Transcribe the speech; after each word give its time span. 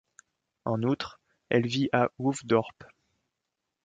En 0.65 0.81
outre, 0.81 1.19
elle 1.49 1.67
vit 1.67 1.87
à 1.93 2.09
Hoofddorp. 2.17 2.85